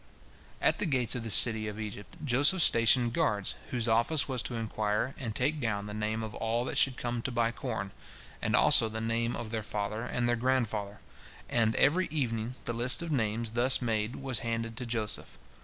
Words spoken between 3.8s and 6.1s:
office was to inquire and take down the